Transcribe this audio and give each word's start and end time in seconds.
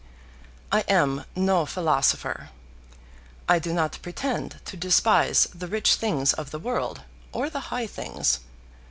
I 0.71 0.79
am 0.87 1.25
no 1.35 1.63
philosopher. 1.67 2.49
I 3.47 3.59
do 3.59 3.71
not 3.71 3.99
pretend 4.01 4.59
to 4.65 4.75
despise 4.75 5.45
the 5.53 5.67
rich 5.67 5.93
things 5.93 6.33
of 6.33 6.49
the 6.49 6.57
world, 6.57 7.01
or 7.31 7.51
the 7.51 7.59
high 7.69 7.85
things. 7.85 8.39